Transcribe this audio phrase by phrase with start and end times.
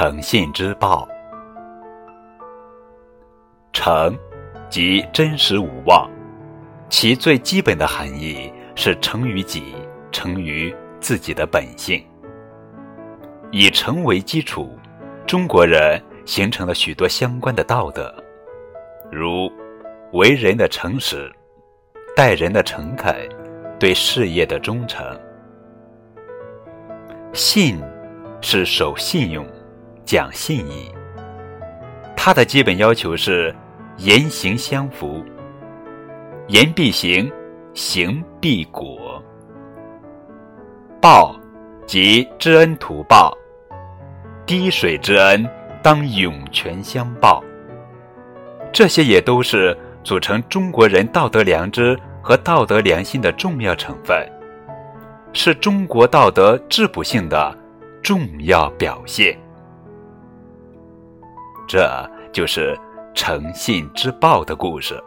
[0.00, 1.08] 诚信之报。
[3.72, 4.16] 诚，
[4.70, 6.08] 即真实无妄，
[6.88, 9.74] 其最基本的含义是诚于己，
[10.12, 12.00] 诚于自己的本性。
[13.50, 14.70] 以诚为基础，
[15.26, 18.14] 中国人形成了许多相关的道德，
[19.10, 19.50] 如
[20.12, 21.28] 为人的诚实、
[22.14, 23.12] 待人的诚恳、
[23.80, 25.04] 对事业的忠诚。
[27.32, 27.82] 信
[28.40, 29.44] 是守信用。
[30.08, 30.90] 讲信义，
[32.16, 33.54] 它的基本要求是
[33.98, 35.22] 言行相符，
[36.46, 37.30] 言必行，
[37.74, 39.22] 行必果。
[40.98, 41.38] 报，
[41.86, 43.36] 即知恩图报，
[44.46, 45.46] 滴水之恩
[45.82, 47.44] 当涌泉相报。
[48.72, 54.26] 这些也都是组成中国人道德良知和道德良心的重要成分，
[55.34, 57.54] 是中国道德质朴性的
[58.02, 59.38] 重要表现。
[61.68, 62.74] 这就是
[63.14, 64.98] 诚信之报的故事。